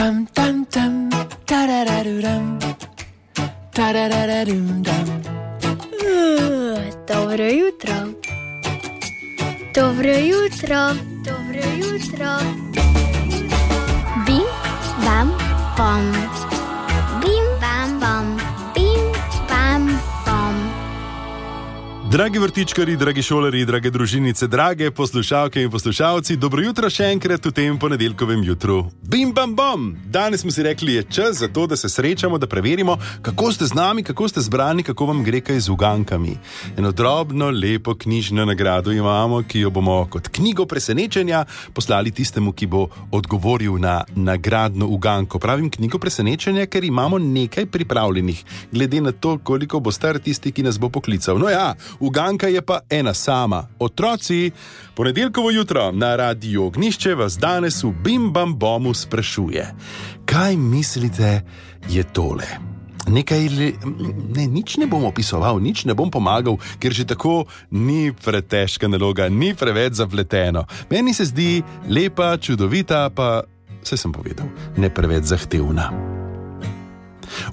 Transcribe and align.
Tam 0.00 0.24
tam 0.32 0.64
tam, 0.64 1.10
tarararuram, 1.44 2.56
tarararum 3.76 4.80
dam. 4.80 5.06
Dobro 7.04 7.44
jutro. 7.44 7.96
Dobro 9.74 10.14
jutro. 10.30 10.96
Dobro 11.24 11.64
jutro. 11.76 12.32
Bim, 14.24 14.48
bam, 15.04 15.28
bom. 15.76 16.39
Dragi 22.10 22.38
vrtičkari, 22.38 22.96
dragi 22.96 23.22
šolari, 23.22 23.60
drage 23.64 23.90
družinice, 23.90 24.46
drage 24.46 24.90
poslušalke 24.90 25.62
in 25.62 25.70
poslušalci, 25.70 26.34
dobro 26.36 26.62
jutro 26.62 26.88
še 26.90 27.06
enkrat 27.14 27.44
v 27.46 27.52
tem 27.54 27.76
ponedeljkovem 27.78 28.42
jutru. 28.42 28.80
Bim 29.06 29.30
bam 29.30 29.52
bom! 29.54 29.84
Danes 30.10 30.42
smo 30.42 30.50
si 30.50 30.64
rekli, 30.66 30.96
je 30.96 31.04
čas 31.06 31.38
za 31.38 31.48
to, 31.48 31.68
da 31.70 31.76
se 31.78 31.88
srečamo, 31.88 32.38
da 32.38 32.48
preverimo, 32.50 32.96
kako 33.22 33.52
ste 33.52 33.68
z 33.70 33.78
nami, 33.78 34.02
kako 34.02 34.26
ste 34.28 34.42
zbrani, 34.42 34.82
kako 34.82 35.06
vam 35.06 35.20
gre 35.22 35.38
kaj 35.40 35.60
z 35.60 35.70
ugankami. 35.70 36.34
Eno 36.78 36.90
drobno, 36.90 37.50
lepo 37.50 37.94
knjižno 37.94 38.44
nagrado 38.44 38.90
imamo, 38.92 39.44
ki 39.46 39.62
jo 39.62 39.70
bomo 39.70 40.00
kot 40.10 40.28
knjigo 40.34 40.66
presenečenja 40.66 41.44
poslali 41.74 42.10
tistemu, 42.10 42.50
ki 42.52 42.66
bo 42.66 42.88
odgovoril 43.14 43.78
na 43.78 44.00
nagradno 44.16 44.90
uganko. 44.90 45.38
Pravim 45.38 45.70
knjigo 45.70 46.02
presenečenja, 46.02 46.66
ker 46.66 46.84
imamo 46.84 47.22
nekaj 47.22 47.70
pripravljenih, 47.70 48.44
glede 48.72 49.00
na 49.00 49.12
to, 49.12 49.38
koliko 49.38 49.78
bo 49.78 49.94
star 49.94 50.18
tisti, 50.18 50.50
ki 50.50 50.66
nas 50.66 50.78
bo 50.78 50.90
poklical. 50.90 51.38
No 51.38 51.46
ja, 51.46 51.76
uganka 52.00 52.48
je 52.48 52.62
pa 52.62 52.80
ena 52.90 53.14
sama. 53.14 53.68
Otroci, 53.78 54.50
ponedeljkovo 54.94 55.50
jutro 55.50 55.92
na 55.92 56.16
radiju 56.16 56.64
Ognišče 56.64 57.14
vas 57.14 57.38
danes 57.38 57.82
v 57.82 57.92
Bim 58.04 58.32
Bam 58.32 58.54
Bomu 58.58 58.94
sprašuje, 58.94 59.74
kaj 60.24 60.56
mislite 60.56 61.42
je 61.88 62.02
tole? 62.02 62.46
Nekaj, 63.08 63.48
ne, 64.36 64.46
nič 64.46 64.76
ne 64.76 64.86
bom 64.86 65.04
opisoval, 65.04 65.58
nič 65.58 65.84
ne 65.84 65.96
bom 65.96 66.10
pomagal, 66.12 66.60
ker 66.78 66.92
že 66.92 67.08
tako 67.08 67.48
ni 67.72 68.12
pretežka 68.12 68.88
naloga, 68.88 69.28
ni 69.28 69.54
preveč 69.56 69.98
zapleteno. 69.98 70.66
Meni 70.90 71.14
se 71.14 71.24
zdi 71.24 71.62
lepa, 71.88 72.36
čudovita, 72.36 73.08
pa 73.10 73.42
vse 73.82 73.96
sem 73.96 74.12
povedal, 74.12 74.46
ne 74.76 74.92
preveč 74.92 75.32
zahtevna. 75.32 75.90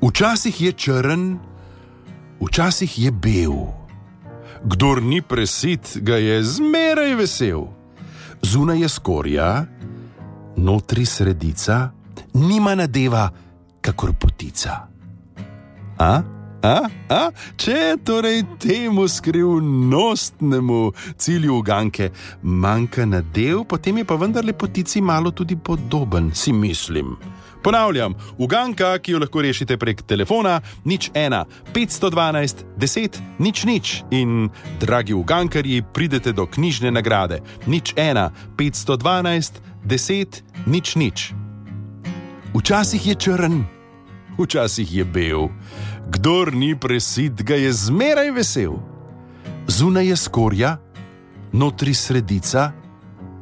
Včasih 0.00 0.60
je 0.60 0.72
črn, 0.72 1.22
včasih 2.40 2.98
je 2.98 3.10
bel. 3.12 3.83
Kdor 4.64 5.02
ni 5.02 5.22
presit, 5.22 5.98
ga 6.00 6.16
je 6.16 6.42
zmeraj 6.42 7.14
vesel. 7.14 7.66
Zunaj 8.42 8.80
je 8.80 8.88
skorja, 8.88 9.66
notri 10.56 11.04
sredica, 11.06 11.90
nima 12.34 12.74
nadeva, 12.74 13.30
kakor 13.80 14.12
potica. 14.20 14.88
A? 15.98 16.22
A? 16.64 16.88
A? 17.12 17.28
Če 17.60 17.98
torej 18.08 18.40
temu 18.62 19.04
skrivnostnemu 19.08 20.80
cilju 21.20 21.58
uganke 21.60 22.08
manjka 22.42 23.04
nadev, 23.04 23.66
potem 23.68 24.00
je 24.00 24.04
pa 24.08 24.16
vendarle 24.16 24.54
potici 24.56 25.02
malo 25.04 25.30
tudi 25.30 25.58
podoben, 25.60 26.30
si 26.34 26.52
mislim. 26.52 27.18
Ponavljam, 27.64 28.14
uganka, 28.38 28.94
ki 28.98 29.12
jo 29.12 29.20
lahko 29.20 29.44
rešite 29.44 29.76
prek 29.80 30.02
telefona, 30.08 30.58
nič 30.84 31.10
1, 31.12 31.44
512, 31.76 32.64
10, 32.80 33.20
nič 33.38 33.64
nič. 33.64 33.92
In, 34.12 34.48
dragi 34.80 35.16
ugankarji, 35.16 35.84
pridete 35.92 36.32
do 36.32 36.48
knjižne 36.48 36.92
nagrade, 36.92 37.40
nič 37.68 37.92
1, 37.96 38.56
512, 38.56 39.60
10, 39.84 40.42
nič 40.66 40.96
nič. 40.96 41.32
Včasih 42.54 43.06
je 43.06 43.14
črn, 43.14 43.64
včasih 44.38 44.94
je 44.94 45.04
bel. 45.04 45.48
Kdor 46.08 46.54
ni 46.54 46.74
presit, 46.76 47.42
ga 47.42 47.54
je 47.54 47.72
zmeraj 47.72 48.30
vesel. 48.30 48.78
Zunaj 49.66 50.08
je 50.08 50.16
skorja, 50.16 50.76
notri 51.52 51.94
sredica, 51.94 52.72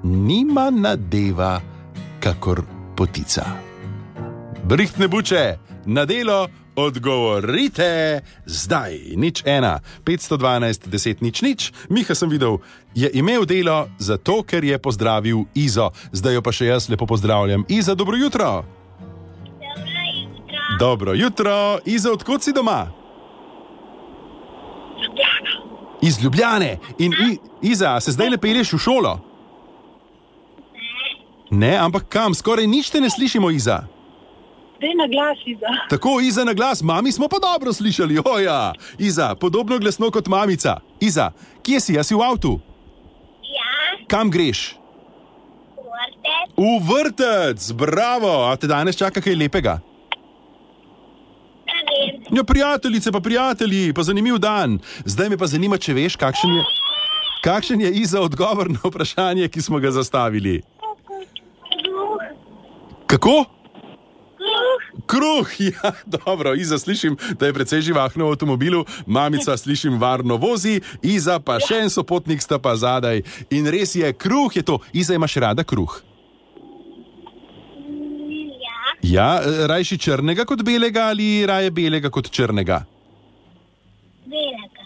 nima 0.02 0.70
nadeva, 0.70 1.60
kakor 2.20 2.62
potica. 2.96 3.44
Brihtne 4.64 5.08
buče, 5.08 5.58
na 5.86 6.04
delo 6.04 6.48
odgovorite 6.76 8.20
zdaj. 8.46 8.98
Nič 9.16 9.42
ena, 9.44 9.80
512, 10.04 10.88
10, 10.88 11.20
nič 11.20 11.42
nič. 11.42 11.60
Miha 11.90 12.14
sem 12.14 12.30
videl, 12.30 12.58
je 12.94 13.10
imel 13.12 13.44
delo 13.44 13.88
zato, 13.98 14.42
ker 14.42 14.64
je 14.64 14.78
pozdravil 14.78 15.44
Izo. 15.54 15.90
Zdaj 16.12 16.34
jo 16.34 16.42
pa 16.42 16.52
še 16.52 16.70
jaz 16.72 16.88
lepo 16.88 17.06
pozdravljam. 17.06 17.64
Iza, 17.68 17.94
dobro 17.94 18.16
jutro. 18.16 18.81
Dobro 20.82 21.12
jutro, 21.14 21.78
Iza, 21.84 22.12
odkot 22.12 22.42
si 22.42 22.52
doma? 22.52 22.90
Iz 26.02 26.24
Ljubljane. 26.24 26.78
In 26.98 27.12
I, 27.12 27.38
Iza, 27.62 28.00
se 28.00 28.10
zdaj 28.12 28.30
le 28.30 28.38
peleš 28.38 28.72
v 28.72 28.78
šolo? 28.78 29.12
Ne, 31.50 31.76
ampak 31.76 32.08
kam, 32.08 32.34
skoraj 32.34 32.66
nič 32.66 32.90
te 32.90 33.00
ne 33.00 33.10
slišimo, 33.10 33.50
Iza. 33.50 33.84
Dej 34.80 34.96
na 34.98 35.06
glas, 35.06 35.38
Iza. 35.46 35.70
Tako, 35.90 36.18
Iza 36.20 36.44
na 36.44 36.52
glas, 36.52 36.82
mami 36.82 37.12
smo 37.12 37.28
pa 37.28 37.38
dobro 37.38 37.72
slišali, 37.72 38.18
oja. 38.24 38.72
Iza, 38.98 39.34
podobno 39.34 39.78
glasno 39.78 40.10
kot 40.10 40.26
mamica. 40.26 40.80
Iza, 41.00 41.30
kje 41.62 41.80
si, 41.80 41.94
jaz 41.94 42.10
si 42.10 42.18
v 42.18 42.26
avtu? 42.26 42.58
Ja, 43.54 44.02
Kam 44.10 44.30
greš? 44.30 44.74
vrtec. 45.78 46.58
V 46.58 46.74
vrtec, 46.90 47.72
bravo, 47.72 48.50
a 48.50 48.56
te 48.56 48.66
danes 48.66 48.98
čaka 48.98 49.20
kaj 49.22 49.38
lepega? 49.38 49.78
Ja, 52.32 52.44
prijateljice, 52.44 53.12
pa 53.12 53.20
prijatelji, 53.20 53.92
pa 53.92 54.02
zanimiv 54.02 54.38
dan. 54.38 54.78
Zdaj 55.04 55.28
me 55.28 55.36
pa 55.36 55.46
zanima, 55.46 55.76
če 55.76 55.92
veš, 55.92 56.16
kakšen 56.16 56.54
je, 56.56 56.62
kakšen 57.44 57.80
je 57.80 57.90
Iza 58.00 58.20
odgovor 58.24 58.70
na 58.70 58.80
vprašanje, 58.84 59.48
ki 59.48 59.62
smo 59.62 59.78
ga 59.78 59.90
zastavili. 59.90 60.62
Kako? 63.06 63.44
Kruh, 65.06 65.50
ja, 65.60 65.92
dobro, 66.06 66.54
Iza 66.54 66.78
slišim, 66.78 67.18
da 67.40 67.46
je 67.46 67.52
precej 67.52 67.80
živahno 67.80 68.26
v 68.26 68.32
avtomobilu, 68.32 68.84
mamica 69.06 69.56
slišim 69.56 70.00
varno 70.00 70.36
vozi, 70.40 70.80
Iza 71.02 71.36
pa 71.40 71.58
še 71.60 71.82
en 71.84 71.92
sopotnik 71.92 72.40
sta 72.40 72.56
pa 72.58 72.72
zadaj. 72.76 73.20
In 73.50 73.68
res 73.68 73.92
je, 73.94 74.08
kruh 74.12 74.56
je 74.56 74.64
to, 74.64 74.80
Iza 74.92 75.14
imaš 75.14 75.36
rada 75.36 75.68
kruh. 75.68 76.00
Ja, 79.02 79.42
eh, 79.42 79.66
rajši 79.66 79.98
črnega 79.98 80.44
kot 80.46 80.62
belega 80.62 81.08
ali 81.10 81.46
raje 81.46 81.70
belega 81.70 82.10
kot 82.10 82.30
črnega? 82.30 82.84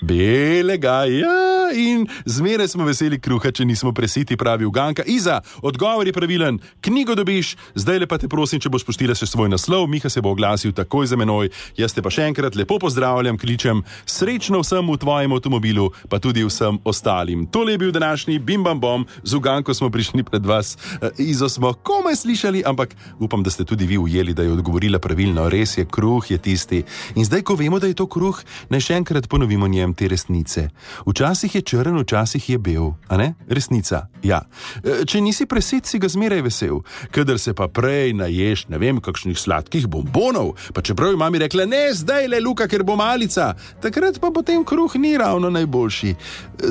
Belega. 0.07 1.05
Ja, 1.11 1.71
in 1.75 2.07
zmeraj 2.25 2.69
smo 2.69 2.87
veseli 2.87 3.19
kruha, 3.21 3.51
če 3.51 3.65
nismo 3.67 3.93
presiti, 3.93 4.37
pravi 4.39 4.65
Uganka. 4.65 5.03
Iza, 5.07 5.41
odgovor 5.63 6.07
je 6.07 6.15
pravilen, 6.15 6.61
knjigo 6.81 7.17
dobiš, 7.19 7.55
zdaj 7.75 7.99
le 8.03 8.07
pa 8.07 8.19
te 8.19 8.31
prosim, 8.31 8.61
če 8.63 8.71
boš 8.71 8.87
poštila 8.87 9.17
še 9.19 9.27
svoj 9.29 9.51
naslov, 9.51 9.89
Miha 9.91 10.11
se 10.13 10.23
bo 10.23 10.33
oglasil 10.35 10.75
takoj 10.77 11.11
za 11.11 11.19
menoj. 11.19 11.51
Jaz 11.79 11.97
te 11.97 12.05
pa 12.05 12.13
še 12.13 12.29
enkrat 12.31 12.57
lepo 12.59 12.79
pozdravljam, 12.83 13.39
kličem 13.41 13.83
srečno 14.07 14.63
vsem 14.63 14.87
v 14.87 14.99
tvojem 15.03 15.35
avtomobilu, 15.37 15.89
pa 16.11 16.21
tudi 16.23 16.47
vsem 16.47 16.79
ostalim. 16.87 17.47
Tole 17.51 17.75
je 17.75 17.83
bil 17.83 17.95
današnji 17.95 18.39
Bim 18.39 18.65
Bam 18.65 18.81
Bom, 18.81 19.07
z 19.25 19.35
Uganko 19.35 19.75
smo 19.75 19.91
prišli 19.91 20.23
pred 20.27 20.47
vas. 20.47 20.77
Eh, 21.01 21.11
Izo 21.27 21.49
smo 21.49 21.73
komaj 21.73 22.23
slišali, 22.23 22.63
ampak 22.67 22.95
upam, 23.19 23.43
da 23.43 23.51
ste 23.51 23.65
tudi 23.65 23.87
vi 23.87 23.99
ujeli, 23.99 24.35
da 24.35 24.47
je 24.47 24.53
odgovorila 24.53 24.99
pravilno. 25.03 25.49
Res 25.51 25.79
je, 25.79 25.87
kruh 25.89 26.31
je 26.31 26.39
tisti. 26.39 26.85
In 27.17 27.25
zdaj, 27.25 27.43
ko 27.43 27.57
vemo, 27.59 27.81
da 27.83 27.91
je 27.91 27.99
to 27.99 28.07
kruh, 28.07 28.39
naj 28.71 28.87
še 28.87 29.01
enkrat 29.01 29.29
ponovimo 29.29 29.67
njem 29.69 29.96
te 29.97 30.09
resnice. 30.09 30.69
Včasih 31.07 31.55
je 31.55 31.63
črn, 31.63 31.99
včasih 32.03 32.51
je 32.51 32.59
bel, 32.59 32.93
a 33.09 33.17
ne? 33.17 33.33
Resnica. 33.49 34.07
Ja. 34.23 34.43
E, 34.85 35.05
Če 35.09 35.21
nisi 35.25 35.47
presit, 35.49 35.87
si 35.89 36.01
ga 36.03 36.11
zmeraj 36.13 36.43
vesel. 36.45 36.83
Kadar 37.15 37.41
se 37.41 37.55
pa 37.57 37.69
prej 37.73 38.13
naješ, 38.17 38.67
ne 38.73 38.81
vem, 38.83 39.01
kakšnih 39.01 39.39
sladkih 39.39 39.87
bombonov, 39.91 40.55
pa 40.75 40.85
čeprav 40.85 41.15
je 41.15 41.21
mami 41.21 41.41
rekla, 41.47 41.67
ne, 41.69 41.83
zdaj 41.95 42.29
le 42.33 42.41
luka, 42.45 42.69
ker 42.69 42.85
bo 42.87 42.97
malica, 42.99 43.53
takrat 43.83 44.21
pa 44.21 44.31
potem 44.35 44.65
kruh 44.67 44.99
ni 45.01 45.17
ravno 45.19 45.51
najboljši. 45.55 46.15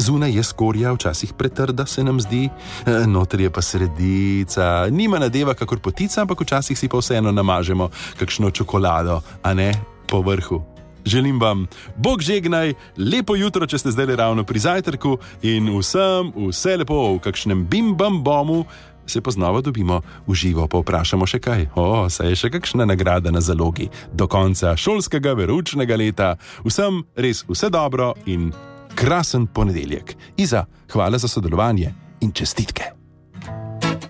Zunaj 0.06 0.38
je 0.38 0.44
skorja, 0.44 0.94
včasih 0.94 1.34
pretrda 1.38 1.86
se 1.86 2.04
nam 2.04 2.22
zdi, 2.22 2.46
e, 2.86 3.00
notri 3.08 3.48
je 3.48 3.54
pa 3.54 3.62
sredica, 3.62 4.88
nima 4.92 5.20
nadeva, 5.20 5.58
kakor 5.58 5.80
potica, 5.80 6.22
ampak 6.22 6.46
včasih 6.46 6.78
si 6.80 6.92
pa 6.92 7.02
vseeno 7.02 7.32
namažemo 7.32 7.90
kakšno 8.20 8.52
čokolado, 8.52 9.22
a 9.44 9.54
ne 9.54 9.74
po 10.08 10.22
vrhu. 10.22 10.75
Želim 11.06 11.40
vam, 11.40 11.68
Bog 11.98 12.22
žegnaj, 12.22 12.74
lepo 12.98 13.36
jutro, 13.36 13.66
če 13.66 13.78
ste 13.78 13.92
zdaj 13.94 14.16
ravno 14.16 14.44
pri 14.44 14.60
zajtrku 14.60 15.18
in 15.46 15.70
vsem 15.78 16.34
vse 16.34 16.78
lepo 16.82 17.14
v 17.14 17.20
kakšnem 17.22 17.68
bim-bam 17.70 18.24
bomu. 18.24 18.66
Se 19.06 19.22
pa 19.22 19.32
znova 19.32 19.62
dobimo 19.62 20.02
v 20.28 20.34
živo, 20.34 20.66
pa 20.68 20.82
vprašamo 20.82 21.28
še 21.30 21.38
kaj. 21.40 21.68
O, 21.78 22.10
saj 22.10 22.34
je 22.34 22.40
še 22.42 22.50
kakšna 22.50 22.90
nagrada 22.90 23.30
na 23.30 23.38
zalogi 23.38 23.86
do 24.10 24.26
konca 24.26 24.74
šolskega 24.74 25.38
veručnega 25.38 25.94
leta. 25.94 26.32
Vsem 26.66 27.04
res 27.14 27.46
vse 27.46 27.70
dobro 27.70 28.16
in 28.26 28.50
krasen 28.98 29.46
ponedeljek. 29.46 30.16
Iza, 30.42 30.66
hvala 30.90 31.22
za 31.22 31.30
sodelovanje 31.30 31.94
in 32.26 32.34
čestitke. 32.34 32.90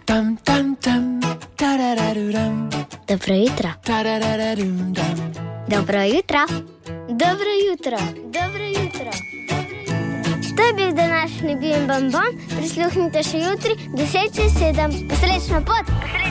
Tam 0.07 0.37
tam 0.47 0.75
tam, 0.79 1.19
tarararuram, 1.59 2.69
Dobro 3.07 3.35
jutro. 3.35 3.69
tararararum, 3.83 4.93
dam. 4.95 5.34
Dobro 5.67 6.01
jutro. 6.03 6.39
Dobro 7.09 7.49
jutro. 7.69 7.97
Dobro 8.23 8.63
jutro. 8.63 9.11
To 10.57 10.61
je 10.63 10.73
bil 10.73 10.91
današnji 10.95 11.55
Bim 11.55 11.87
Bam 11.87 12.11
Bam. 12.11 12.57
Prisluhnite 12.57 13.23
še 13.23 13.37
jutri, 13.37 13.73
10 13.93 14.35
čez 14.35 14.51
7. 14.51 14.91
Srečno 15.19 15.61
pot. 15.65 15.85
Srečno 15.85 16.24